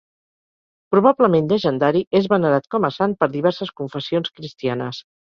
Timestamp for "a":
2.89-2.91